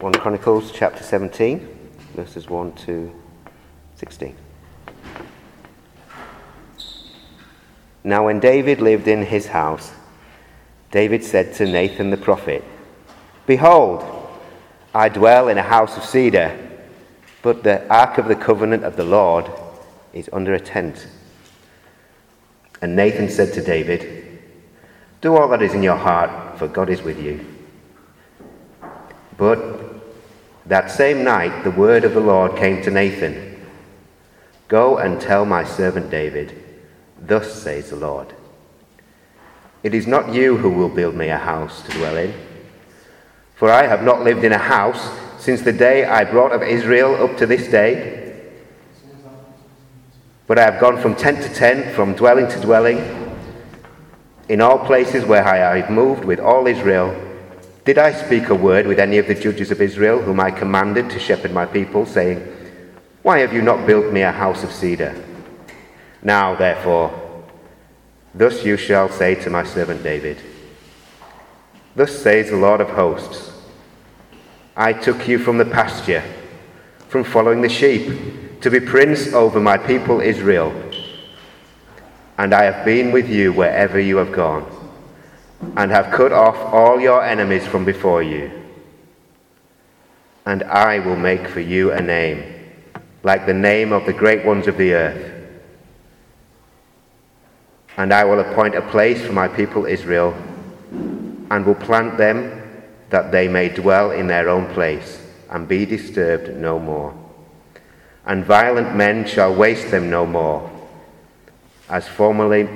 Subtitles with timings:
[0.00, 3.14] 1 Chronicles chapter 17, verses 1 to
[3.96, 4.34] 16.
[8.02, 9.92] Now, when David lived in his house,
[10.90, 12.64] David said to Nathan the prophet,
[13.46, 14.02] Behold,
[14.94, 16.56] I dwell in a house of cedar,
[17.42, 19.50] but the ark of the covenant of the Lord
[20.14, 21.08] is under a tent.
[22.80, 24.40] And Nathan said to David,
[25.20, 27.44] Do all that is in your heart, for God is with you.
[29.36, 29.89] But
[30.70, 33.50] that same night the word of the Lord came to Nathan
[34.68, 36.56] Go and tell my servant David,
[37.20, 38.32] Thus says the Lord
[39.82, 42.32] It is not you who will build me a house to dwell in,
[43.56, 45.10] for I have not lived in a house
[45.40, 48.18] since the day I brought up Israel up to this day.
[50.46, 52.98] But I have gone from tent to tent, from dwelling to dwelling,
[54.48, 57.29] in all places where I have moved with all Israel.
[57.90, 61.10] Did I speak a word with any of the judges of Israel, whom I commanded
[61.10, 62.38] to shepherd my people, saying,
[63.22, 65.12] Why have you not built me a house of cedar?
[66.22, 67.10] Now, therefore,
[68.32, 70.38] thus you shall say to my servant David,
[71.96, 73.50] Thus says the Lord of hosts,
[74.76, 76.22] I took you from the pasture,
[77.08, 80.72] from following the sheep, to be prince over my people Israel.
[82.38, 84.79] And I have been with you wherever you have gone,
[85.76, 88.50] and have cut off all your enemies from before you.
[90.46, 92.42] And I will make for you a name,
[93.22, 95.32] like the name of the great ones of the earth.
[97.96, 100.34] And I will appoint a place for my people Israel,
[100.90, 106.56] and will plant them that they may dwell in their own place, and be disturbed
[106.56, 107.14] no more
[108.26, 110.70] and violent men shall waste them no more,
[111.88, 112.68] as formerly,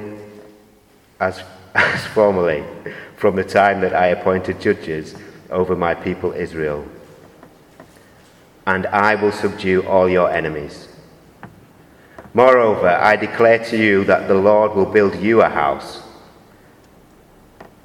[1.20, 1.42] as,
[1.74, 2.64] as formerly,
[3.16, 5.14] from the time that I appointed judges
[5.50, 6.86] over my people Israel.
[8.66, 10.88] And I will subdue all your enemies.
[12.32, 16.02] Moreover, I declare to you that the Lord will build you a house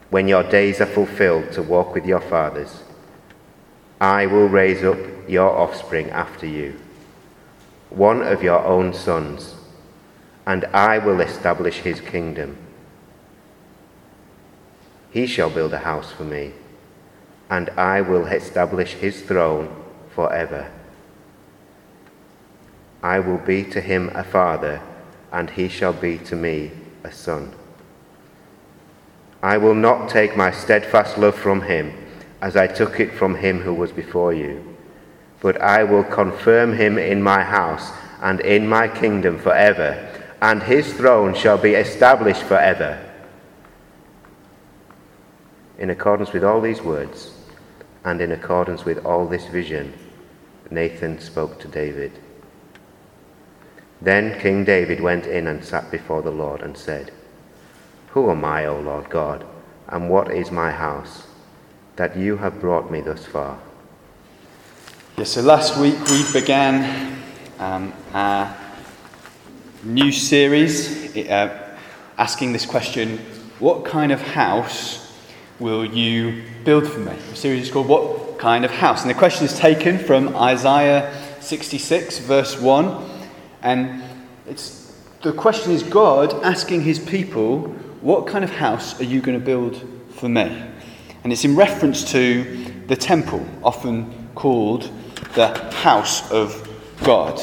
[0.10, 2.84] when your days are fulfilled to walk with your fathers.
[4.02, 4.98] I will raise up
[5.28, 6.80] your offspring after you
[7.90, 9.56] one of your own sons,
[10.46, 12.58] and I will establish his kingdom.
[15.12, 16.54] He shall build a house for me,
[17.50, 19.76] and I will establish his throne
[20.14, 20.72] forever.
[23.02, 24.82] I will be to him a father,
[25.32, 26.72] and he shall be to me
[27.04, 27.54] a son.
[29.42, 31.94] I will not take my steadfast love from him,
[32.42, 34.70] as I took it from him who was before you
[35.42, 37.92] but I will confirm him in my house
[38.22, 40.06] and in my kingdom forever,
[40.42, 43.00] and his throne shall be established forever.
[45.80, 47.32] In accordance with all these words,
[48.04, 49.94] and in accordance with all this vision,
[50.70, 52.12] Nathan spoke to David.
[54.02, 57.12] Then King David went in and sat before the Lord and said,
[58.10, 59.46] Who am I, O Lord God,
[59.88, 61.28] and what is my house,
[61.96, 63.58] that you have brought me thus far?
[65.18, 67.22] Yeah, so last week we began
[67.58, 68.54] um, our
[69.84, 71.78] new series uh,
[72.18, 73.18] asking this question
[73.60, 75.09] What kind of house
[75.60, 77.14] will you build for me?
[77.30, 79.02] The series is called What Kind of House?
[79.02, 83.10] And the question is taken from Isaiah 66, verse 1.
[83.62, 84.02] And
[84.48, 87.64] it's, the question is God asking his people,
[88.02, 90.64] What kind of house are you going to build for me?
[91.24, 94.90] And it's in reference to the temple, often called
[95.36, 96.68] the house of
[97.04, 97.40] God.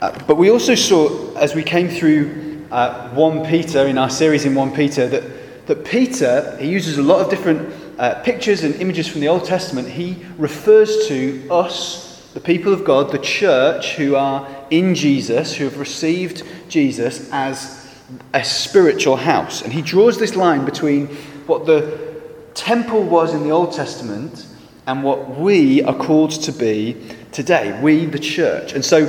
[0.00, 4.44] Uh, but we also saw, as we came through uh, 1 Peter, in our series
[4.44, 8.74] in 1 Peter, that, that Peter, he uses a lot of different uh, pictures and
[8.76, 9.88] images from the Old Testament.
[9.88, 15.64] He refers to us, the people of God, the church who are in Jesus, who
[15.64, 17.88] have received Jesus as
[18.32, 19.62] a spiritual house.
[19.62, 21.06] And he draws this line between
[21.46, 22.20] what the
[22.54, 24.46] temple was in the Old Testament
[24.86, 27.00] and what we are called to be
[27.32, 28.72] today, we, the church.
[28.72, 29.06] And so,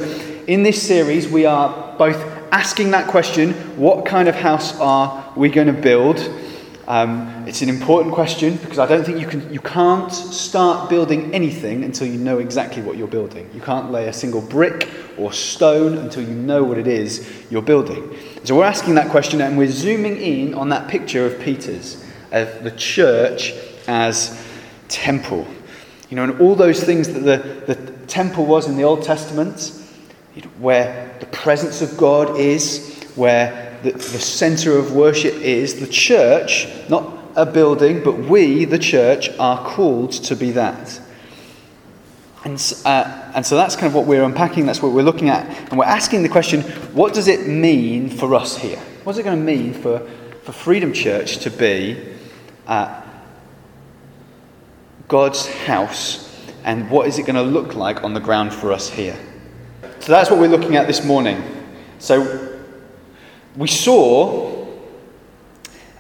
[0.48, 5.50] in this series, we are both asking that question what kind of house are we
[5.50, 6.20] going to build?
[6.88, 11.34] Um, it's an important question because I don't think you, can, you can't start building
[11.34, 13.50] anything until you know exactly what you're building.
[13.54, 17.62] You can't lay a single brick or stone until you know what it is you're
[17.62, 18.18] building.
[18.44, 22.64] So we're asking that question and we're zooming in on that picture of Peter's, of
[22.64, 23.54] the church
[23.88, 24.46] as
[24.90, 25.48] temple.
[26.10, 29.78] You know, and all those things that the, the temple was in the Old Testament,
[30.60, 36.68] where the presence of God is, where the, the center of worship is, the church,
[36.90, 41.00] not a building, but we, the church, are called to be that.
[42.44, 45.46] And, uh, and so that's kind of what we're unpacking, that's what we're looking at.
[45.70, 46.64] And we're asking the question
[46.94, 48.80] what does it mean for us here?
[49.04, 50.00] What's it going to mean for,
[50.44, 52.04] for Freedom Church to be
[52.66, 53.00] uh,
[55.08, 56.28] God's house?
[56.64, 59.18] And what is it going to look like on the ground for us here?
[60.02, 61.44] So that's what we're looking at this morning.
[62.00, 62.58] So
[63.56, 64.68] we saw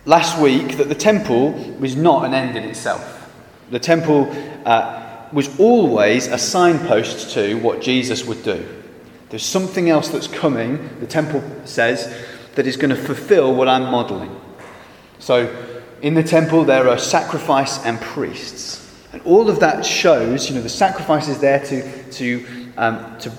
[0.05, 3.31] last week that the temple was not an end in itself.
[3.69, 4.27] The temple
[4.65, 8.67] uh, was always a signpost to what Jesus would do.
[9.29, 12.11] There's something else that's coming, the temple says,
[12.55, 14.35] that is going to fulfill what I'm modeling.
[15.19, 15.55] So
[16.01, 18.79] in the temple, there are sacrifice and priests.
[19.13, 23.31] And all of that shows, you know, the sacrifice is there to, to, um, to,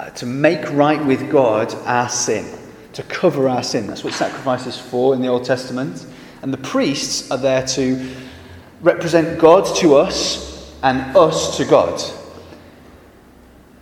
[0.00, 2.46] uh, to make right with God our sin
[2.92, 3.86] to cover our sin.
[3.86, 6.06] That's what sacrifice is for in the Old Testament.
[6.42, 8.14] And the priests are there to
[8.80, 12.00] represent God to us and us to God.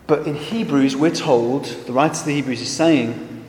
[0.07, 3.45] But in Hebrews, we're told, the writer of the Hebrews is saying,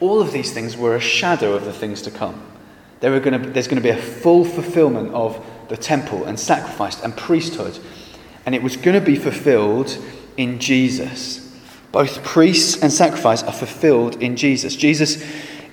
[0.00, 2.44] all of these things were a shadow of the things to come.
[3.00, 7.16] There to, there's going to be a full fulfillment of the temple and sacrifice and
[7.16, 7.78] priesthood.
[8.46, 9.96] And it was going to be fulfilled
[10.36, 11.47] in Jesus.
[11.92, 14.76] Both priests and sacrifice are fulfilled in Jesus.
[14.76, 15.24] Jesus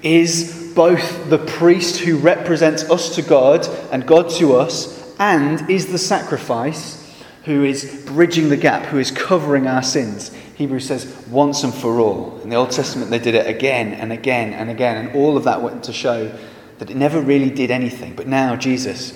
[0.02, 5.88] is both the priest who represents us to God and God to us, and is
[5.88, 7.02] the sacrifice
[7.46, 10.34] who is bridging the gap, who is covering our sins.
[10.56, 12.40] Hebrews says once and for all.
[12.42, 15.44] In the Old Testament, they did it again and again and again, and all of
[15.44, 16.32] that went to show
[16.80, 18.16] that it never really did anything.
[18.16, 19.14] But now Jesus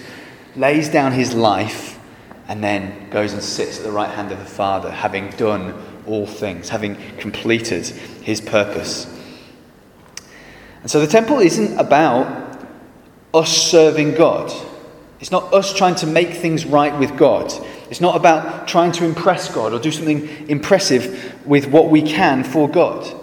[0.56, 2.00] lays down his life
[2.48, 5.74] and then goes and sits at the right hand of the Father, having done
[6.09, 9.07] all things, having completed his purpose.
[10.81, 12.65] And so the temple isn't about
[13.33, 14.51] us serving God.
[15.19, 17.53] It's not us trying to make things right with God.
[17.89, 22.44] It's not about trying to impress God or do something impressive with what we can
[22.44, 23.15] for God.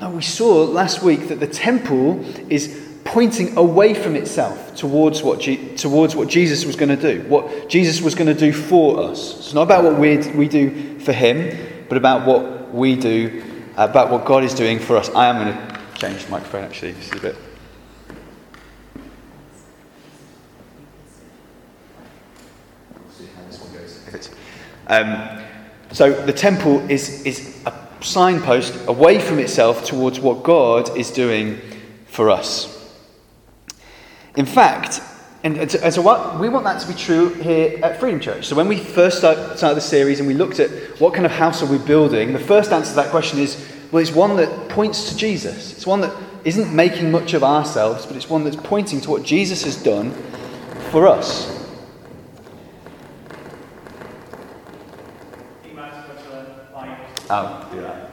[0.00, 5.40] No, we saw last week that the temple is pointing away from itself towards what,
[5.76, 9.38] towards what Jesus was going to do, what Jesus was going to do for us.
[9.38, 13.42] It's not about what we do for him, but about what we do,
[13.76, 15.10] about what God is doing for us.
[15.10, 16.92] I am going to change the microphone actually.
[16.92, 17.36] just a bit.
[24.86, 25.42] Um,
[25.92, 31.60] so the temple is, is a signpost away from itself towards what God is doing
[32.06, 32.96] for us.
[34.36, 35.00] In fact,
[35.42, 38.46] and, and so what, we want that to be true here at Freedom Church.
[38.46, 40.70] So when we first start, started the series and we looked at
[41.00, 43.56] what kind of house are we building, the first answer to that question is,
[43.90, 45.72] well, it's one that points to Jesus.
[45.72, 46.14] It's one that
[46.44, 50.12] isn't making much of ourselves, but it's one that's pointing to what Jesus has done
[50.90, 51.56] for us.
[57.32, 58.10] Oh, do that.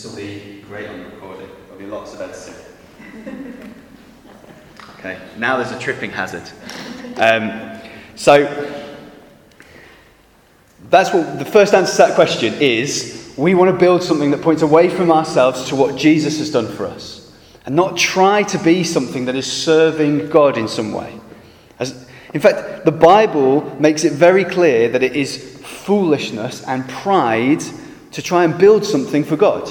[0.00, 1.50] This will be great on recording.
[1.66, 3.74] There'll be lots of editing.
[4.98, 6.50] Okay, now there's a tripping hazard.
[7.18, 7.78] Um,
[8.16, 8.88] so,
[10.88, 14.40] that's what the first answer to that question is we want to build something that
[14.40, 17.36] points away from ourselves to what Jesus has done for us
[17.66, 21.20] and not try to be something that is serving God in some way.
[21.78, 27.62] As, in fact, the Bible makes it very clear that it is foolishness and pride
[28.12, 29.70] to try and build something for God.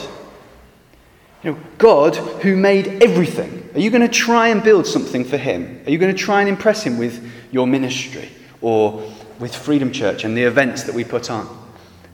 [1.44, 3.70] You know, God who made everything.
[3.74, 5.82] Are you going to try and build something for Him?
[5.86, 8.30] Are you going to try and impress Him with your ministry
[8.62, 11.48] or with Freedom Church and the events that we put on?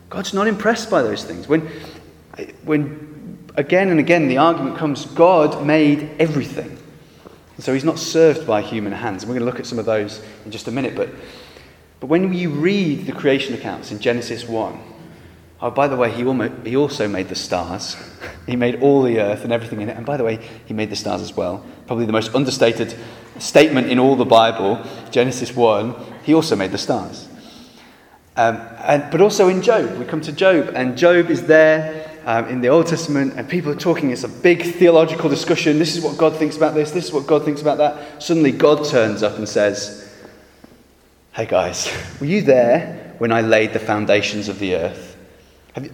[0.10, 1.48] God's not impressed by those things.
[1.48, 1.62] When,
[2.64, 6.78] when again and again the argument comes, God made everything.
[7.58, 9.24] So He's not served by human hands.
[9.24, 10.96] And we're going to look at some of those in just a minute.
[10.96, 11.10] But,
[12.00, 14.80] but when you read the creation accounts in Genesis 1,
[15.62, 17.96] Oh, by the way, he, almost, he also made the stars.
[18.46, 19.98] He made all the earth and everything in it.
[19.98, 21.66] And by the way, he made the stars as well.
[21.88, 22.96] Probably the most understated
[23.40, 27.28] statement in all the Bible, Genesis 1, he also made the stars.
[28.38, 32.48] Um, and, but also in Job, we come to Job, and Job is there um,
[32.48, 34.12] in the Old Testament, and people are talking.
[34.12, 35.80] It's a big theological discussion.
[35.80, 38.22] This is what God thinks about this, this is what God thinks about that.
[38.22, 40.02] Suddenly, God turns up and says,
[41.34, 45.18] Hey guys, were you there when I laid the foundations of the earth?
[45.74, 45.94] Have you,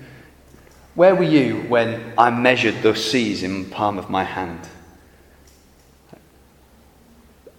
[0.95, 4.67] where were you when I measured the seas in the palm of my hand?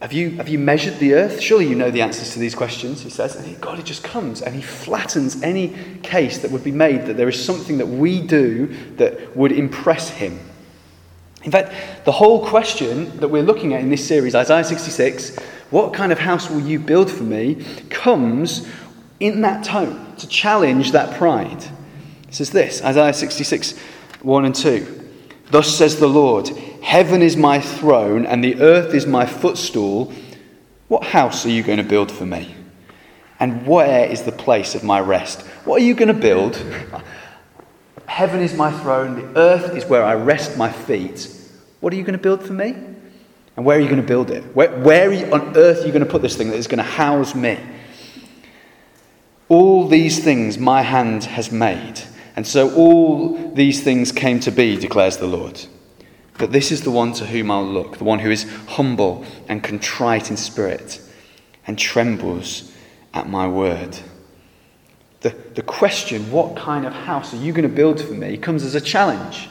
[0.03, 1.41] have you, have you measured the earth?
[1.41, 3.37] Surely you know the answers to these questions, he says.
[3.37, 5.69] And God, he just comes and he flattens any
[6.03, 10.09] case that would be made that there is something that we do that would impress
[10.09, 10.41] him.
[11.45, 15.39] In fact, the whole question that we're looking at in this series, Isaiah 66,
[15.71, 18.69] what kind of house will you build for me, comes
[19.21, 21.65] in that tone to challenge that pride.
[22.33, 23.79] It says this Isaiah 66,
[24.23, 25.11] 1 and 2.
[25.51, 26.49] Thus says the Lord
[26.81, 30.11] Heaven is my throne, and the earth is my footstool.
[30.89, 32.55] What house are you going to build for me?
[33.39, 35.43] And where is the place of my rest?
[35.67, 36.57] What are you going to build?
[38.07, 41.31] Heaven is my throne, the earth is where I rest my feet.
[41.81, 42.75] What are you going to build for me?
[43.59, 44.43] And where are you going to build it?
[44.57, 46.83] Where, where on earth are you going to put this thing that is going to
[46.83, 47.59] house me?
[49.51, 52.01] All these things my hand has made.
[52.37, 55.61] And so all these things came to be, declares the Lord.
[56.39, 59.63] But this is the one to whom I'll look, the one who is humble and
[59.63, 61.01] contrite in spirit
[61.67, 62.73] and trembles
[63.15, 63.99] at my word.
[65.21, 68.65] The, the question, what kind of house are you going to build for me, comes
[68.65, 69.49] as a challenge.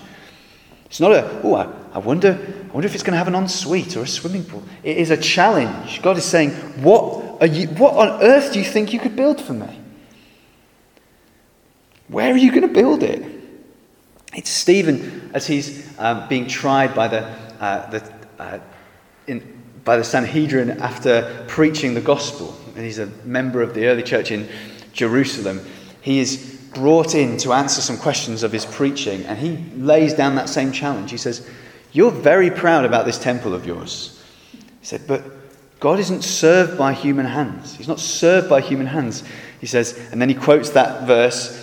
[0.85, 2.37] It's not a, oh, I, I, wonder,
[2.69, 4.63] I wonder if it's going to have an ensuite or a swimming pool.
[4.83, 6.01] It is a challenge.
[6.01, 6.51] God is saying,
[6.83, 9.80] what, are you, what on earth do you think you could build for me?
[12.11, 13.25] Where are you going to build it?
[14.35, 17.21] It's Stephen as he's um, being tried by the,
[17.59, 18.59] uh, the, uh,
[19.27, 22.53] in, by the Sanhedrin after preaching the gospel.
[22.75, 24.49] And he's a member of the early church in
[24.91, 25.65] Jerusalem.
[26.01, 30.35] He is brought in to answer some questions of his preaching, and he lays down
[30.35, 31.11] that same challenge.
[31.11, 31.49] He says,
[31.93, 34.21] You're very proud about this temple of yours.
[34.51, 35.23] He said, But
[35.79, 37.75] God isn't served by human hands.
[37.75, 39.23] He's not served by human hands.
[39.59, 41.60] He says, and then he quotes that verse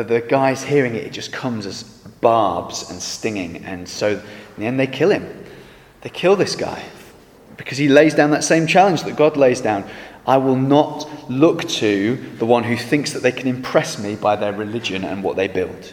[0.00, 1.82] for the guys hearing it, it just comes as
[2.22, 3.62] barbs and stinging.
[3.66, 4.22] And so in
[4.56, 5.44] the end, they kill him.
[6.00, 6.82] They kill this guy
[7.58, 9.84] because he lays down that same challenge that God lays down.
[10.26, 14.36] I will not look to the one who thinks that they can impress me by
[14.36, 15.92] their religion and what they build.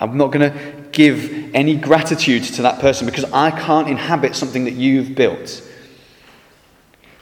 [0.00, 4.64] I'm not going to give any gratitude to that person because I can't inhabit something
[4.64, 5.62] that you've built.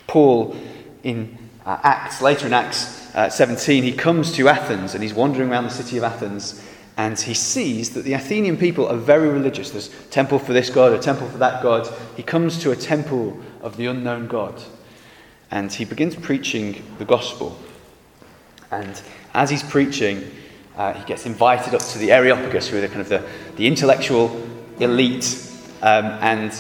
[0.06, 0.56] Paul
[1.02, 1.36] in
[1.66, 5.64] uh, Acts, later in Acts, uh, 17, he comes to Athens and he's wandering around
[5.64, 6.62] the city of Athens
[6.96, 9.70] and he sees that the Athenian people are very religious.
[9.70, 11.88] There's a temple for this god, a temple for that god.
[12.16, 14.62] He comes to a temple of the unknown God
[15.50, 17.58] and he begins preaching the gospel.
[18.70, 19.00] And
[19.34, 20.30] as he's preaching,
[20.76, 23.22] uh, he gets invited up to the Areopagus, who are the kind of the,
[23.56, 24.48] the intellectual
[24.80, 25.50] elite.
[25.82, 26.54] Um, and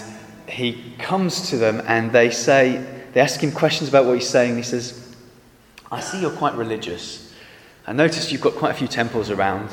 [0.46, 4.56] he comes to them and they say, they ask him questions about what he's saying.
[4.56, 5.01] He says,
[5.92, 7.30] I see you're quite religious.
[7.86, 9.68] I notice you've got quite a few temples around.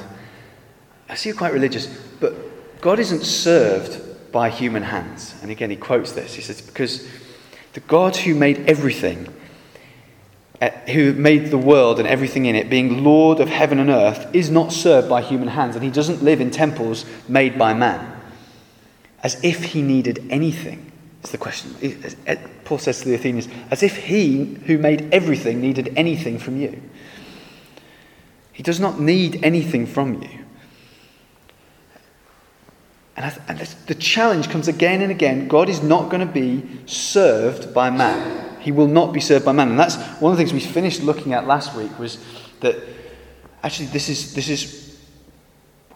[1.08, 1.88] I see you're quite religious,
[2.20, 2.36] but
[2.82, 5.34] God isn't served by human hands.
[5.42, 6.34] And again, he quotes this.
[6.34, 7.08] He says, Because
[7.72, 9.34] the God who made everything,
[10.62, 14.30] uh, who made the world and everything in it, being Lord of heaven and earth,
[14.36, 18.20] is not served by human hands, and he doesn't live in temples made by man,
[19.24, 20.89] as if he needed anything
[21.22, 21.76] it's the question.
[22.64, 26.82] Paul says to the Athenians, as if he who made everything needed anything from you.
[28.54, 30.30] He does not need anything from you.
[33.18, 37.74] And, and the challenge comes again and again God is not going to be served
[37.74, 38.58] by man.
[38.62, 39.70] He will not be served by man.
[39.70, 42.24] And that's one of the things we finished looking at last week was
[42.62, 42.78] that
[43.62, 44.89] actually this is, this is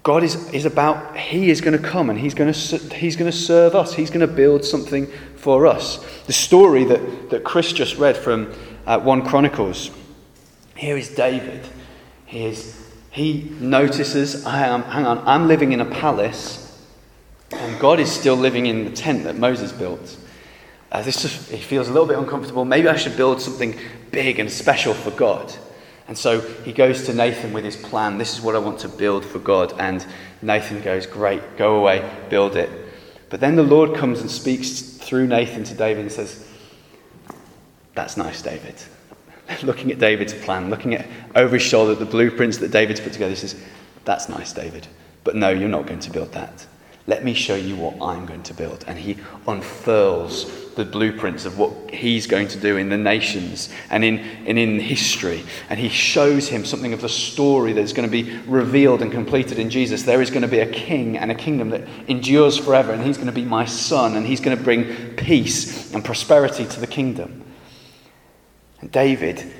[0.03, 3.31] God is, is about, He is going to come and He's going to, he's going
[3.31, 3.93] to serve us.
[3.93, 5.07] He's going to build something
[5.37, 6.05] for us.
[6.25, 8.53] The story that, that Chris just read from
[8.85, 9.91] uh, 1 Chronicles.
[10.75, 11.65] Here is David.
[12.25, 16.63] He, is, he notices, I am, hang on, I'm living in a palace
[17.51, 20.17] and God is still living in the tent that Moses built.
[20.91, 22.65] Uh, this just, he feels a little bit uncomfortable.
[22.65, 23.77] Maybe I should build something
[24.11, 25.53] big and special for God.
[26.13, 28.19] And so he goes to Nathan with his plan.
[28.19, 29.73] This is what I want to build for God.
[29.79, 30.05] And
[30.43, 32.69] Nathan goes, Great, go away, build it.
[33.31, 36.47] But then the Lord comes and speaks through Nathan to David and says,
[37.95, 38.75] That's nice, David.
[39.63, 43.31] looking at David's plan, looking at over his shoulder the blueprints that David's put together,
[43.31, 43.59] he says,
[44.05, 44.85] That's nice, David.
[45.23, 46.67] But no, you're not going to build that.
[47.07, 48.85] Let me show you what I'm going to build.
[48.87, 49.17] And he
[49.47, 50.43] unfurls
[50.75, 54.79] the blueprints of what he's going to do in the nations and in, and in
[54.79, 55.43] history.
[55.69, 59.11] And he shows him something of the story that is going to be revealed and
[59.11, 60.03] completed in Jesus.
[60.03, 63.17] There is going to be a king and a kingdom that endures forever, and he's
[63.17, 66.87] going to be my son, and he's going to bring peace and prosperity to the
[66.87, 67.43] kingdom.
[68.81, 69.51] And David,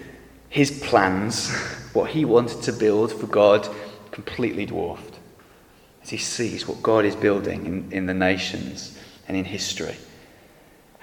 [0.49, 1.51] his plans,
[1.93, 3.67] what he wanted to build for God,
[4.11, 5.19] completely dwarfed
[6.03, 9.95] as he sees what God is building in, in the nations and in history.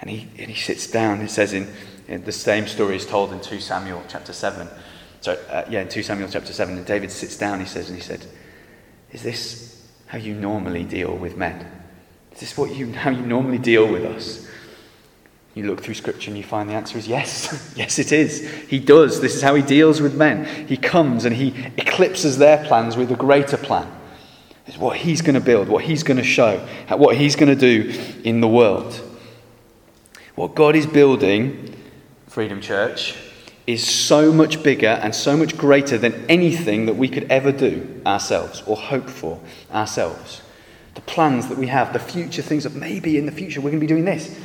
[0.01, 1.21] And he, and he sits down.
[1.21, 1.67] It says in,
[2.07, 4.67] in the same story is told in 2 Samuel chapter 7.
[5.21, 6.75] So, uh, yeah, in 2 Samuel chapter 7.
[6.75, 8.25] And David sits down, he says, and he said,
[9.11, 11.65] Is this how you normally deal with men?
[12.33, 14.47] Is this what you, how you normally deal with us?
[15.53, 17.73] You look through scripture and you find the answer is yes.
[17.77, 18.49] yes, it is.
[18.67, 19.21] He does.
[19.21, 20.67] This is how he deals with men.
[20.67, 23.91] He comes and he eclipses their plans with a greater plan.
[24.65, 27.55] It's what he's going to build, what he's going to show, what he's going to
[27.55, 27.93] do
[28.23, 28.99] in the world.
[30.35, 31.75] What God is building,
[32.27, 33.15] Freedom Church,
[33.67, 38.01] is so much bigger and so much greater than anything that we could ever do
[38.05, 39.39] ourselves or hope for
[39.71, 40.41] ourselves.
[40.95, 43.79] The plans that we have, the future things that maybe in the future we're going
[43.79, 44.37] to be doing this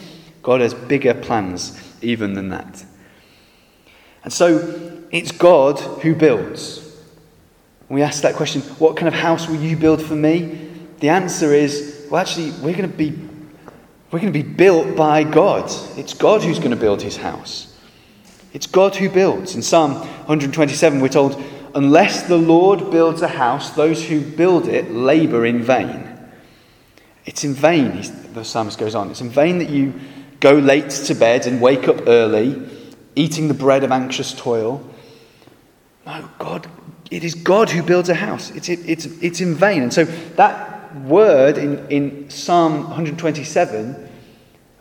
[0.42, 2.84] God has bigger plans even than that.
[4.22, 6.82] And so it's God who builds.
[7.88, 10.70] We ask that question what kind of house will you build for me?
[11.00, 13.18] The answer is well, actually, we're going to be.
[14.10, 15.64] We're going to be built by God.
[15.98, 17.76] It's God who's going to build his house.
[18.52, 19.56] It's God who builds.
[19.56, 21.42] In Psalm 127, we're told,
[21.74, 26.08] Unless the Lord builds a house, those who build it labor in vain.
[27.26, 28.00] It's in vain,
[28.32, 29.10] the psalmist goes on.
[29.10, 29.92] It's in vain that you
[30.38, 32.62] go late to bed and wake up early,
[33.16, 34.88] eating the bread of anxious toil.
[36.06, 36.68] No, God,
[37.10, 38.52] it is God who builds a house.
[38.52, 39.82] It's, it, it's, it's in vain.
[39.82, 44.08] And so that word in, in Psalm 127,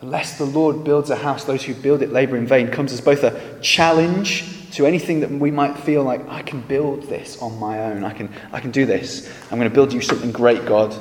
[0.01, 3.01] unless the Lord builds a house, those who build it labor in vain, comes as
[3.01, 7.57] both a challenge to anything that we might feel like, I can build this on
[7.59, 8.03] my own.
[8.03, 9.31] I can, I can do this.
[9.49, 10.93] I'm going to build you something great, God.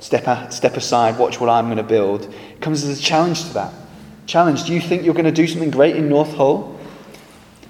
[0.00, 2.24] Step, step aside, watch what I'm going to build.
[2.24, 3.72] It comes as a challenge to that.
[4.26, 6.78] Challenge, do you think you're going to do something great in North Hull?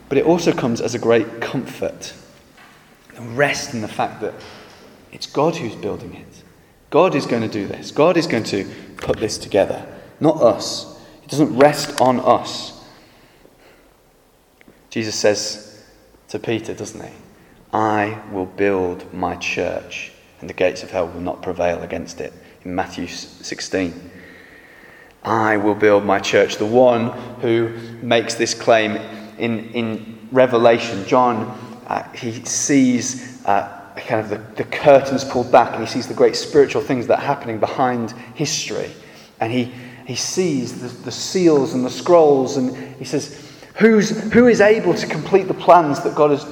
[0.08, 2.12] But it also comes as a great comfort
[3.16, 4.34] and rest in the fact that
[5.12, 6.31] it's God who's building it.
[6.92, 7.90] God is going to do this.
[7.90, 9.86] God is going to put this together,
[10.20, 11.00] not us.
[11.24, 12.84] It doesn't rest on us.
[14.90, 15.82] Jesus says
[16.28, 17.14] to Peter, doesn't he?
[17.72, 22.34] I will build my church, and the gates of hell will not prevail against it.
[22.62, 24.10] In Matthew 16.
[25.24, 26.56] I will build my church.
[26.58, 27.08] The one
[27.40, 27.70] who
[28.02, 28.96] makes this claim
[29.38, 35.72] in, in Revelation, John, uh, he sees uh, kind of the, the curtains pulled back
[35.74, 38.90] and he sees the great spiritual things that are happening behind history.
[39.40, 39.72] And he,
[40.06, 44.94] he sees the, the seals and the scrolls and he says, Who's, Who is able
[44.94, 46.46] to complete the plans that God, has,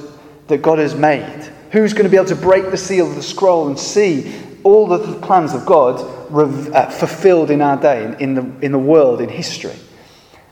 [0.47, 1.49] that God has made?
[1.71, 4.33] Who's going to be able to break the seal of the scroll and see
[4.63, 5.99] all the plans of God
[6.33, 9.75] uh, fulfilled in our day, in, in, the, in the world, in history.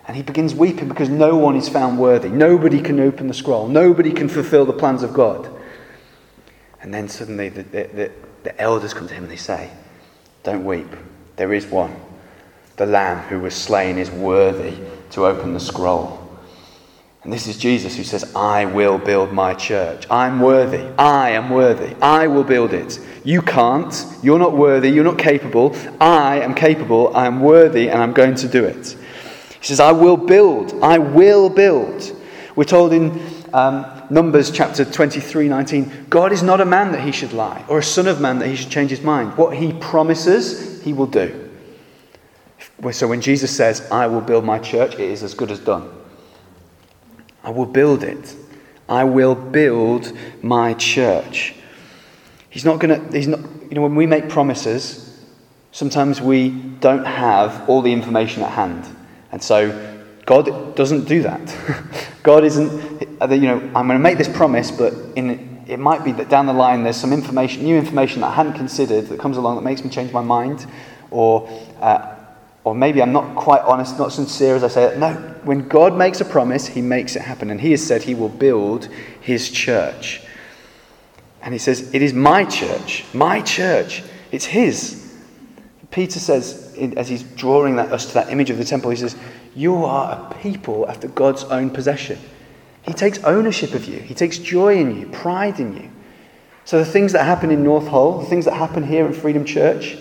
[0.07, 2.29] And he begins weeping because no one is found worthy.
[2.29, 3.67] Nobody can open the scroll.
[3.67, 5.48] Nobody can fulfill the plans of God.
[6.81, 8.11] And then suddenly the, the, the,
[8.43, 9.69] the elders come to him and they say,
[10.43, 10.87] Don't weep.
[11.35, 11.95] There is one.
[12.77, 14.77] The Lamb who was slain is worthy
[15.11, 16.19] to open the scroll.
[17.23, 20.07] And this is Jesus who says, I will build my church.
[20.09, 20.87] I'm worthy.
[20.97, 21.93] I am worthy.
[22.01, 22.97] I will build it.
[23.25, 24.05] You can't.
[24.23, 24.89] You're not worthy.
[24.89, 25.75] You're not capable.
[25.99, 27.15] I am capable.
[27.15, 28.95] I am worthy, and I'm going to do it.
[29.59, 30.73] He says, I will build.
[30.81, 32.15] I will build.
[32.55, 33.19] We're told in
[33.53, 37.79] um, Numbers chapter 23 19, God is not a man that he should lie, or
[37.79, 39.37] a son of man that he should change his mind.
[39.37, 41.49] What he promises, he will do.
[42.91, 45.89] So when Jesus says, I will build my church, it is as good as done.
[47.43, 48.35] I will build it.
[48.87, 51.53] I will build my church.
[52.49, 55.23] He's not going to, he's not, you know, when we make promises,
[55.71, 58.85] sometimes we don't have all the information at hand.
[59.31, 59.88] And so
[60.29, 61.41] God doesn't do that.
[62.23, 66.11] God isn't, you know, I'm going to make this promise, but in, it might be
[66.11, 69.37] that down the line there's some information, new information that I hadn't considered that comes
[69.37, 70.67] along that makes me change my mind,
[71.09, 71.49] or
[71.81, 72.15] uh,
[72.63, 74.99] or maybe I'm not quite honest, not sincere as I say it.
[74.99, 75.13] No,
[75.45, 77.49] when God makes a promise, he makes it happen.
[77.49, 78.87] And he has said he will build
[79.21, 80.21] his church.
[81.41, 84.03] And he says, It is my church, my church.
[84.31, 84.99] It's his.
[85.91, 89.15] Peter says, as he's drawing that, us to that image of the temple, he says,
[89.59, 92.17] You are a people after God's own possession.
[92.83, 95.91] He takes ownership of you, he takes joy in you, pride in you.
[96.63, 99.43] So the things that happen in North Hull, the things that happen here in Freedom
[99.43, 99.97] Church,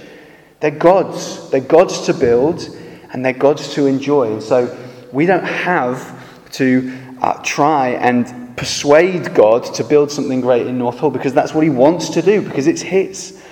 [0.60, 1.50] they're God's.
[1.50, 2.68] They're God's to build
[3.12, 4.32] and they're God's to enjoy.
[4.32, 4.78] And so
[5.12, 11.00] we don't have to uh, try and persuade God to build something great in North
[11.00, 13.42] Hull because that's what He wants to do, because it's His.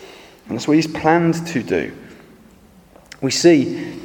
[0.47, 1.92] And that's what He's planned to do.
[3.21, 3.99] We see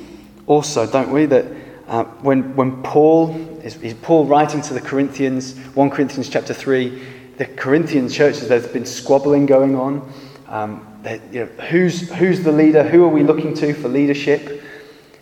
[0.47, 1.60] also, don't we, that
[1.91, 7.03] uh, when, when Paul is, is Paul writing to the Corinthians, 1 Corinthians chapter 3,
[7.35, 10.09] the Corinthian churches, there's been squabbling going on.
[10.47, 10.87] Um,
[11.33, 12.81] you know, who's, who's the leader?
[12.81, 14.63] Who are we looking to for leadership?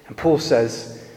[0.08, 1.10] And Paul says,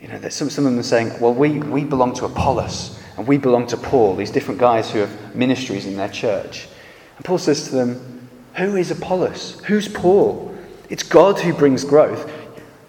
[0.00, 3.28] You know, some, some of them are saying, well, we, we belong to Apollos and
[3.28, 6.66] we belong to Paul, these different guys who have ministries in their church.
[7.16, 9.60] And Paul says to them, Who is Apollos?
[9.66, 10.52] Who's Paul?
[10.90, 12.28] It's God who brings growth.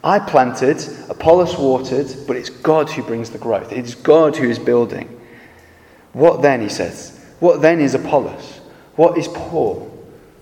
[0.03, 3.71] I planted, Apollos watered, but it's God who brings the growth.
[3.71, 5.19] It's God who is building.
[6.13, 7.23] What then, he says?
[7.39, 8.61] What then is Apollos?
[8.95, 9.93] What is Paul?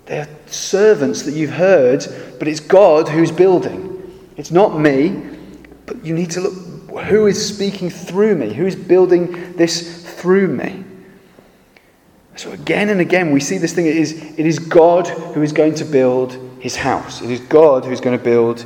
[0.05, 2.05] They are servants that you've heard,
[2.37, 3.91] but it's God who's building.
[4.37, 5.21] It's not me,
[5.85, 6.53] but you need to look
[7.03, 8.53] who is speaking through me?
[8.53, 10.83] Who is building this through me?
[12.37, 13.85] So again and again, we see this thing.
[13.85, 17.21] It is, it is God who is going to build his house.
[17.21, 18.65] It is God who is going to build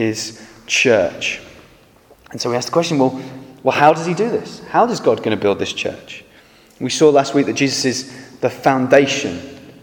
[0.00, 1.40] his church.
[2.30, 3.20] And so we ask the question well,
[3.62, 4.60] well, how does he do this?
[4.70, 6.24] How is God going to build this church?
[6.80, 9.38] We saw last week that Jesus is the foundation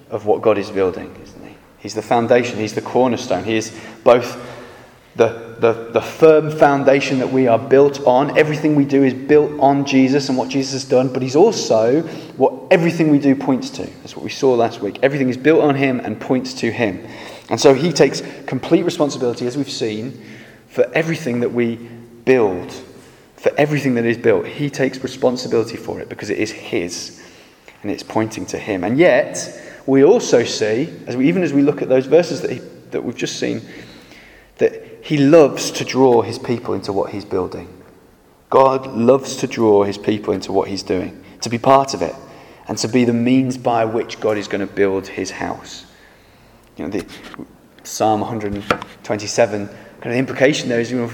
[0.10, 1.56] of what God is building, isn't he?
[1.77, 3.43] He's the foundation, he's the cornerstone.
[3.43, 4.36] He is both
[5.15, 8.36] the, the, the firm foundation that we are built on.
[8.38, 12.01] Everything we do is built on Jesus and what Jesus has done, but He's also
[12.38, 13.86] what everything we do points to.
[14.01, 14.99] That's what we saw last week.
[15.03, 17.06] Everything is built on Him and points to Him.
[17.49, 20.21] And so He takes complete responsibility, as we've seen,
[20.67, 21.75] for everything that we
[22.25, 22.71] build,
[23.36, 24.45] for everything that is built.
[24.45, 27.23] He takes responsibility for it because it is His
[27.81, 28.83] and it's pointing to Him.
[28.83, 32.51] And yet, we also see, as we, even as we look at those verses that,
[32.51, 32.60] he,
[32.91, 33.62] that we've just seen,
[34.57, 37.73] that he loves to draw his people into what he's building.
[38.49, 42.15] God loves to draw his people into what he's doing, to be part of it,
[42.67, 45.86] and to be the means by which God is going to build his house.
[46.77, 47.05] You know, the
[47.83, 51.11] Psalm 127, kind of the implication there is, you know,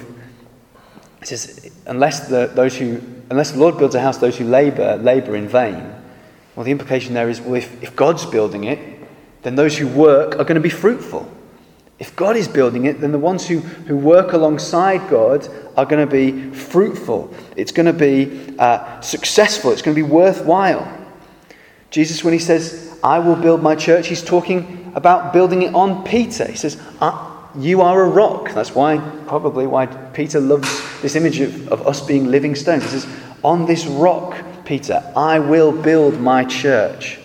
[1.21, 4.97] it says, unless the, those who, unless the Lord builds a house, those who labor,
[4.97, 5.93] labor in vain.
[6.55, 8.79] Well, the implication there is, well, if, if God's building it,
[9.43, 11.31] then those who work are going to be fruitful.
[11.97, 15.47] If God is building it, then the ones who, who work alongside God
[15.77, 17.33] are going to be fruitful.
[17.55, 19.71] It's going to be uh, successful.
[19.71, 20.85] It's going to be worthwhile.
[21.89, 26.03] Jesus, when he says, I will build my church, he's talking about building it on
[26.03, 26.45] Peter.
[26.45, 28.51] He says, uh, You are a rock.
[28.53, 32.83] That's why, probably, why Peter loves this image of, of us being living stones.
[32.83, 33.07] He says,
[33.43, 37.19] On this rock, Peter, I will build my church.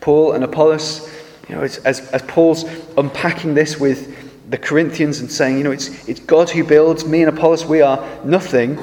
[0.00, 1.12] Paul and Apollos
[1.48, 2.64] you know, as, as Paul's
[2.96, 7.22] unpacking this with the Corinthians and saying, you know, it's, it's God who builds, me
[7.22, 8.78] and Apollos, we are nothing.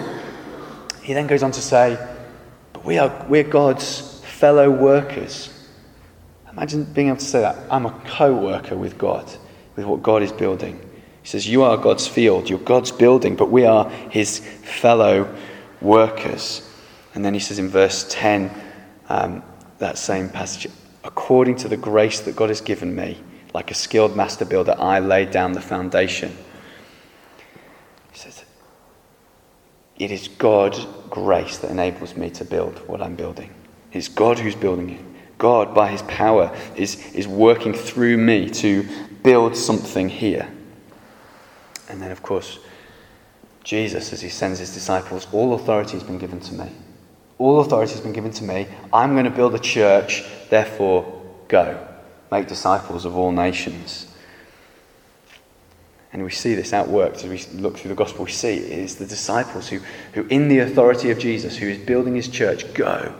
[1.01, 1.97] He then goes on to say,
[2.71, 5.53] but we are, we're God's fellow workers.
[6.54, 7.58] Imagine being able to say that.
[7.72, 9.30] I'm a co worker with God,
[9.76, 10.80] with what God is building.
[11.24, 15.34] He says, You are God's field, you're God's building, but we are his fellow
[15.82, 16.70] workers.
[17.16, 18.52] And then he says in verse 10,
[19.10, 19.44] um,
[19.80, 20.72] that same passage,
[21.04, 23.20] according to the grace that God has given me,
[23.54, 26.36] like a skilled master builder, I laid down the foundation.
[28.12, 28.44] He says,
[29.98, 33.54] It is God's grace that enables me to build what I'm building.
[33.92, 35.12] It's God who's building it.
[35.43, 38.88] God, by his power, is, is working through me to
[39.23, 40.49] build something here.
[41.89, 42.60] And then, of course,
[43.62, 46.71] Jesus, as he sends his disciples, all authority has been given to me.
[47.39, 48.67] All authority has been given to me.
[48.93, 51.89] I'm going to build a church, therefore, go.
[52.32, 54.08] Make disciples of all nations.
[56.13, 58.23] And we see this outworked as we look through the gospel.
[58.23, 59.82] We see it is the disciples who,
[60.13, 63.13] who, in the authority of Jesus, who is building his church, go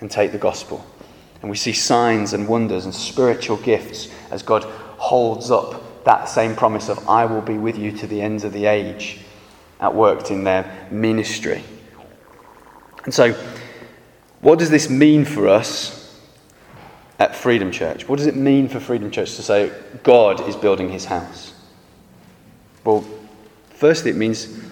[0.00, 0.86] and take the gospel.
[1.40, 6.54] And we see signs and wonders and spiritual gifts as God holds up that same
[6.54, 9.20] promise of, I will be with you to the ends of the age,
[9.80, 11.62] outworked in their ministry.
[13.04, 13.32] And so,
[14.40, 16.20] what does this mean for us
[17.18, 18.08] at Freedom Church?
[18.08, 21.54] What does it mean for Freedom Church to say God is building his house?
[22.84, 23.04] Well,
[23.70, 24.62] firstly, it means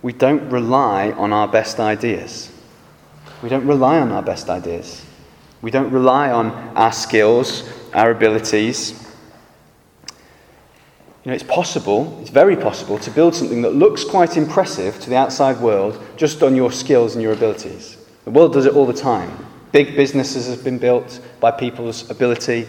[0.00, 2.50] we don't rely on our best ideas.
[3.42, 5.04] We don't rely on our best ideas.
[5.62, 9.00] We don't rely on our skills, our abilities.
[11.24, 15.08] You know, it's possible, it's very possible, to build something that looks quite impressive to
[15.08, 17.96] the outside world just on your skills and your abilities.
[18.24, 19.46] The world does it all the time.
[19.70, 22.66] Big businesses have been built by people's ability,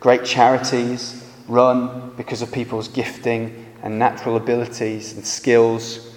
[0.00, 6.14] great charities run because of people's gifting and natural abilities and skills.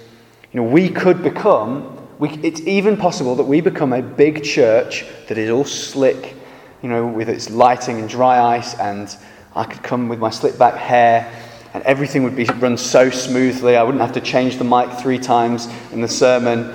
[0.52, 5.06] You know, we could become, we, it's even possible that we become a big church
[5.28, 6.36] that is all slick,
[6.82, 9.16] you know, with its lighting and dry ice, and
[9.56, 11.32] I could come with my slick back hair
[11.74, 13.76] and everything would be run so smoothly.
[13.76, 16.74] I wouldn't have to change the mic three times in the sermon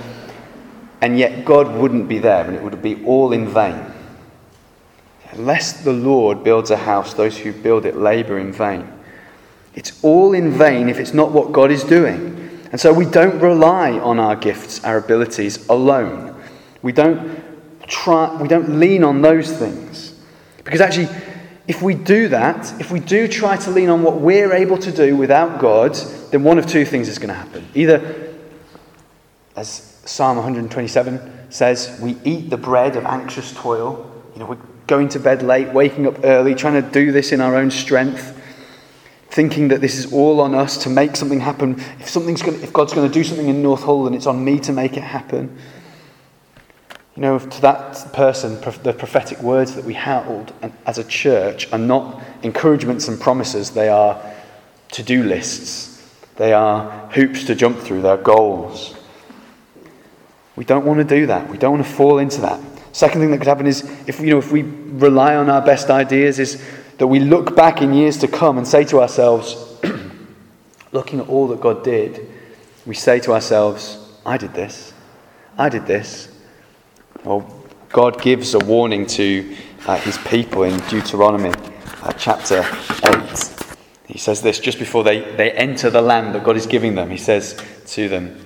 [1.01, 3.81] and yet God wouldn't be there and it would be all in vain.
[5.33, 8.93] Unless the Lord builds a house, those who build it labor in vain.
[9.75, 12.28] It's all in vain if it's not what God is doing.
[12.71, 16.35] And so we don't rely on our gifts, our abilities alone.
[16.83, 17.43] We don't
[17.87, 20.15] try we don't lean on those things.
[20.65, 21.09] Because actually
[21.69, 24.91] if we do that, if we do try to lean on what we're able to
[24.91, 25.95] do without God,
[26.31, 27.69] then one of two things is going to happen.
[27.75, 28.35] Either,
[29.55, 34.11] as Psalm 127 says, we eat the bread of anxious toil.
[34.33, 37.43] You know, we're going to bed late, waking up early, trying to do this in
[37.43, 38.38] our own strength,
[39.31, 41.81] thinking that this is all on us to make something happen.
[42.01, 44.45] If, something's going if God's going to do something in North Hull, then it's on
[44.45, 45.57] me to make it happen.
[47.15, 50.53] You know, to that person, the prophetic words that we hold
[50.87, 54.23] as a church are not encouragements and promises, they are
[54.93, 56.01] to do lists,
[56.37, 58.95] they are hoops to jump through, they're goals.
[60.55, 61.49] We don't want to do that.
[61.51, 62.61] We don't want to fall into that.
[62.93, 65.91] Second thing that could happen is if, you know, if we rely on our best
[65.91, 66.63] ideas, is
[66.99, 69.77] that we look back in years to come and say to ourselves,
[70.93, 72.29] looking at all that God did,
[72.87, 74.93] we say to ourselves, I did this,
[75.57, 76.29] I did this,
[77.25, 77.55] well,
[77.89, 79.57] God gives a warning to
[79.87, 81.53] uh, his people in Deuteronomy
[82.03, 82.67] uh, chapter
[83.05, 83.55] 8.
[84.07, 87.11] He says this just before they, they enter the land that God is giving them.
[87.11, 88.39] He says to them,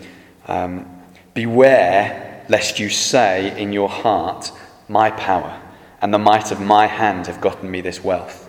[0.46, 1.02] um,
[1.34, 4.52] Beware lest you say in your heart,
[4.88, 5.60] My power
[6.02, 8.41] and the might of my hand have gotten me this wealth.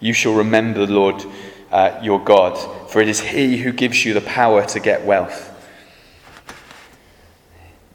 [0.00, 1.24] You shall remember the Lord
[1.70, 2.56] uh, your God,
[2.90, 5.46] for it is he who gives you the power to get wealth.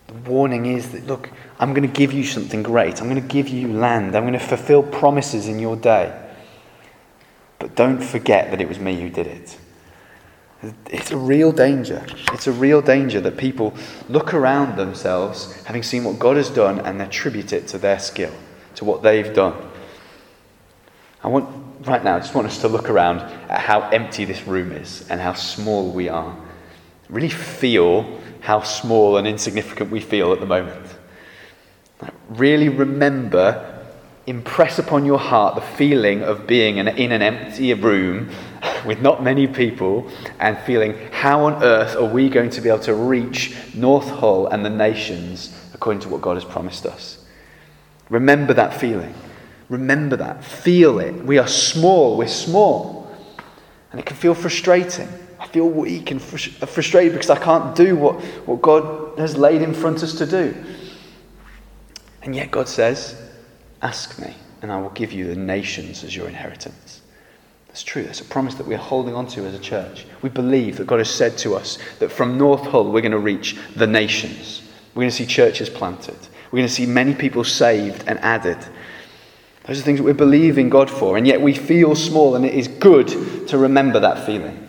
[0.08, 3.02] The warning is that, look, I'm going to give you something great.
[3.02, 4.16] I'm going to give you land.
[4.16, 6.22] I'm going to fulfill promises in your day.
[7.60, 9.58] But don't forget that it was me who did it.
[10.90, 12.06] It's a real danger.
[12.34, 13.74] It's a real danger that people
[14.10, 18.34] look around themselves, having seen what God has done, and attribute it to their skill,
[18.76, 19.56] to what they've done.
[21.24, 24.46] I want, right now, I just want us to look around at how empty this
[24.48, 26.36] room is and how small we are.
[27.10, 30.86] Really feel how small and insignificant we feel at the moment.
[32.30, 33.84] Really remember,
[34.28, 38.30] impress upon your heart the feeling of being in an empty room
[38.86, 42.80] with not many people and feeling, how on earth are we going to be able
[42.80, 47.24] to reach North Hull and the nations according to what God has promised us?
[48.10, 49.14] Remember that feeling.
[49.70, 50.44] Remember that.
[50.44, 51.14] Feel it.
[51.26, 52.18] We are small.
[52.18, 53.10] We're small.
[53.92, 55.08] And it can feel frustrating.
[55.40, 59.74] I feel weak and frustrated because I can't do what, what God has laid in
[59.74, 60.56] front of us to do.
[62.24, 63.22] And yet God says,
[63.82, 67.02] Ask me, and I will give you the nations as your inheritance.
[67.68, 68.04] That's true.
[68.04, 70.06] That's a promise that we're holding on to as a church.
[70.22, 73.20] We believe that God has said to us that from North Hull we're going to
[73.20, 74.64] reach the nations.
[74.94, 76.18] We're going to see churches planted.
[76.52, 78.58] We're going to see many people saved and added.
[79.68, 82.54] Those are things that we're believing God for, and yet we feel small, and it
[82.54, 83.08] is good
[83.48, 84.68] to remember that feeling.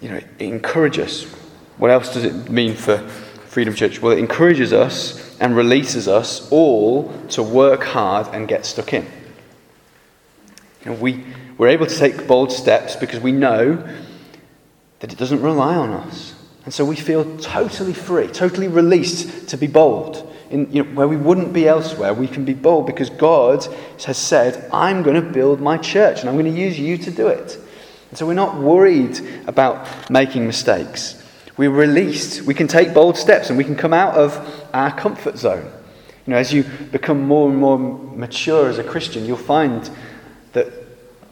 [0.00, 1.32] You know, it encourages us.
[1.76, 2.98] What else does it mean for
[3.46, 4.02] Freedom Church?
[4.02, 9.06] Well, it encourages us and releases us all to work hard and get stuck in.
[10.84, 11.24] You know, we,
[11.56, 13.88] we're able to take bold steps because we know
[14.98, 16.34] that it doesn't rely on us.
[16.64, 20.24] And so we feel totally free, totally released to be bold.
[20.50, 23.66] In, you know, where we wouldn't be elsewhere, we can be bold because God
[24.04, 27.10] has said, I'm going to build my church and I'm going to use you to
[27.10, 27.58] do it.
[28.08, 31.22] And so we're not worried about making mistakes.
[31.58, 32.42] We're released.
[32.42, 35.70] We can take bold steps and we can come out of our comfort zone.
[36.26, 39.90] You know, as you become more and more mature as a Christian, you'll find
[40.52, 40.72] that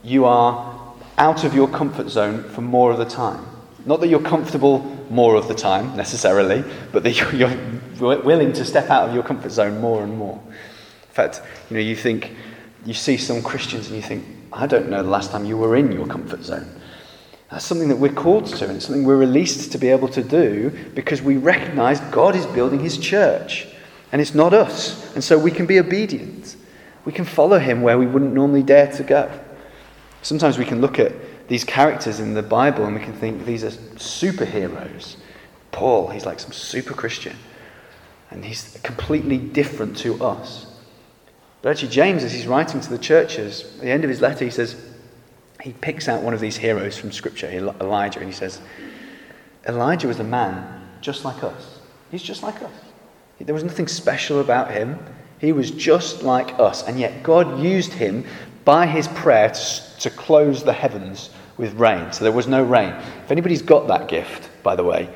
[0.03, 3.45] you are out of your comfort zone for more of the time.
[3.87, 8.91] Not that you're comfortable more of the time necessarily, but that you're, willing to step
[8.91, 10.39] out of your comfort zone more and more.
[10.45, 12.37] In fact, you know, you think,
[12.85, 15.77] you see some Christians and you think, I don't know the last time you were
[15.77, 16.69] in your comfort zone.
[17.51, 20.23] That's something that we're called to, and it's something we're released to be able to
[20.23, 23.69] do because we recognize God is building his church,
[24.11, 25.15] and it's not us.
[25.15, 26.57] And so we can be obedient.
[27.05, 29.31] We can follow him where we wouldn't normally dare to go.
[30.23, 31.13] Sometimes we can look at
[31.49, 35.17] these characters in the Bible and we can think these are superheroes.
[35.73, 37.37] Paul, he's like some super Christian,
[38.31, 40.67] and he's completely different to us.
[41.63, 44.45] But actually, James, as he's writing to the churches, at the end of his letter,
[44.45, 44.77] he says,
[45.63, 48.61] he picks out one of these heroes from Scripture, Elijah, and he says,
[49.69, 51.79] Elijah was a man just like us.
[52.11, 52.73] He's just like us.
[53.41, 54.99] There was nothing special about him.
[55.39, 56.87] He was just like us.
[56.87, 58.25] And yet God used him
[58.67, 62.13] by his prayer to, to close the heavens with rain.
[62.13, 62.91] So there was no rain.
[63.25, 65.09] If anybody's got that gift, by the way,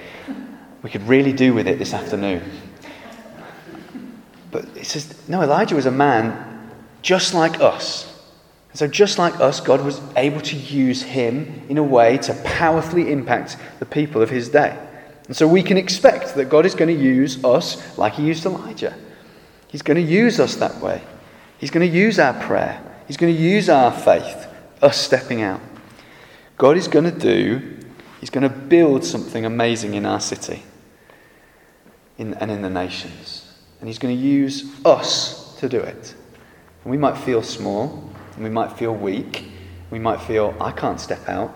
[0.83, 2.43] we could really do with it this afternoon.
[4.51, 6.71] But it says, no, Elijah was a man
[7.03, 8.07] just like us.
[8.73, 13.11] So, just like us, God was able to use him in a way to powerfully
[13.11, 14.79] impact the people of his day.
[15.27, 18.47] And so we can expect that God is going to use us like he used
[18.47, 18.95] Elijah.
[19.67, 21.03] He's going to use us that way.
[21.59, 22.81] He's going to use our prayer.
[23.11, 24.47] He's going to use our faith,
[24.81, 25.61] us stepping out.
[26.57, 27.77] God is going to do,
[28.21, 30.63] He's going to build something amazing in our city
[32.19, 33.53] in, and in the nations.
[33.81, 36.15] And He's going to use us to do it.
[36.85, 39.51] And we might feel small, and we might feel weak.
[39.91, 41.53] We might feel, I can't step out.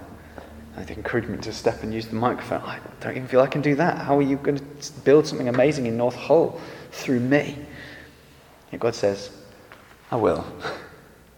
[0.74, 2.62] The encouragement to step and use the microphone.
[2.62, 3.98] I don't even feel I can do that.
[3.98, 7.56] How are you going to build something amazing in North Hull through me?
[8.72, 9.30] And God says,
[10.10, 10.44] I will.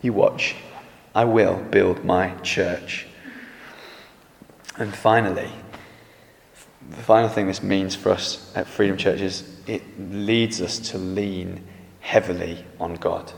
[0.06, 0.54] You watch.
[1.16, 3.08] I will build my church.
[4.78, 5.50] And finally,
[6.88, 10.98] the final thing this means for us at Freedom Church is it leads us to
[10.98, 11.66] lean
[11.98, 13.32] heavily on God.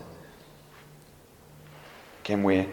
[2.22, 2.66] Again, we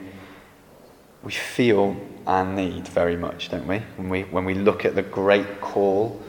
[1.23, 1.95] we feel
[2.27, 3.77] our need very much, don't we?
[3.95, 6.21] When we, when we look at the great call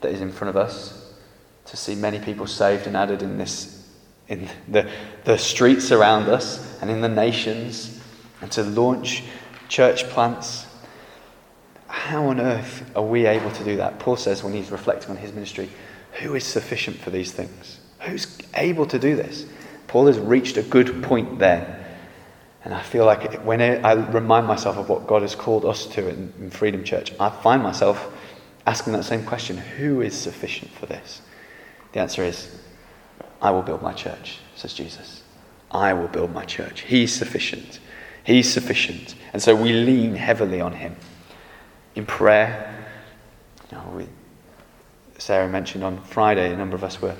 [0.00, 1.12] that is in front of us
[1.66, 3.73] to see many people saved and added in this
[4.28, 4.88] in the,
[5.24, 8.00] the streets around us and in the nations
[8.40, 9.22] and to launch
[9.68, 10.66] church plants.
[11.86, 13.98] How on earth are we able to do that?
[13.98, 15.70] Paul says when he's reflecting on his ministry,
[16.20, 17.80] who is sufficient for these things?
[18.00, 19.46] Who's able to do this?
[19.86, 21.80] Paul has reached a good point there.
[22.64, 26.08] And I feel like when I remind myself of what God has called us to
[26.08, 28.10] in, in Freedom Church, I find myself
[28.66, 31.20] asking that same question who is sufficient for this?
[31.92, 32.58] The answer is
[33.44, 35.22] I will build my church, says Jesus.
[35.70, 36.80] I will build my church.
[36.80, 37.78] He's sufficient.
[38.24, 39.14] He's sufficient.
[39.34, 40.96] And so we lean heavily on him.
[41.94, 42.74] In prayer,
[43.70, 44.06] you know, we,
[45.18, 47.16] Sarah mentioned on Friday, a number of us were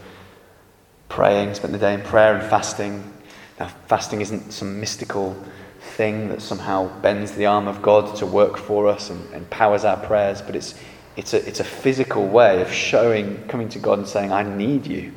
[1.11, 3.13] praying, spent the day in prayer and fasting.
[3.61, 5.37] Now, fasting isn't some mystical
[5.81, 9.99] thing that somehow bends the arm of God to work for us and empowers our
[9.99, 10.75] prayers, but it's,
[11.17, 14.87] it's, a, it's a physical way of showing, coming to God and saying, I need
[14.87, 15.13] you.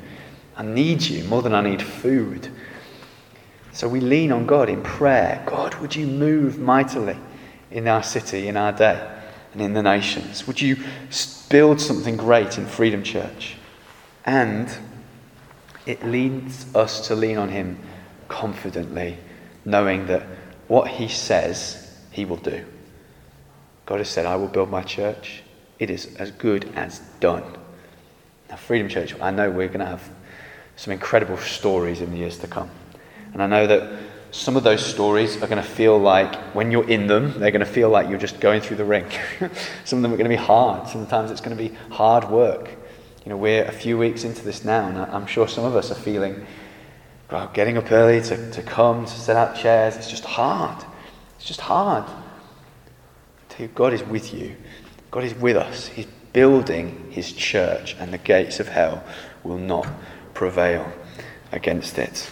[0.58, 2.50] I need you more than I need food.
[3.74, 5.44] So we lean on God in prayer.
[5.46, 7.16] God, would you move mightily
[7.70, 9.08] in our city, in our day,
[9.54, 10.48] and in the nations?
[10.48, 10.78] Would you
[11.48, 13.56] build something great in Freedom Church?
[14.26, 14.68] And
[15.86, 17.78] it leads us to lean on Him
[18.28, 19.18] confidently,
[19.64, 20.26] knowing that
[20.68, 22.66] what He says, He will do.
[23.86, 25.44] God has said, I will build my church.
[25.78, 27.44] It is as good as done.
[28.50, 30.10] Now, Freedom Church, I know we're going to have
[30.78, 32.70] some incredible stories in the years to come.
[33.34, 34.00] And I know that
[34.32, 37.66] some of those stories are going to feel like, when you're in them, they're going
[37.66, 39.06] to feel like you're just going through the ring.
[39.84, 40.88] some of them are going to be hard.
[40.88, 42.70] Sometimes it's going to be hard work.
[43.26, 45.92] You know, we're a few weeks into this now, and I'm sure some of us
[45.92, 46.46] are feeling,
[47.32, 50.86] well, getting up early to, to come, to set out chairs, it's just hard.
[51.38, 52.06] It's just hard.
[53.74, 54.56] God is with you.
[55.10, 55.88] God is with us.
[55.88, 59.04] He's building his church, and the gates of hell
[59.44, 59.88] will not
[60.38, 60.86] prevail
[61.52, 62.30] against it.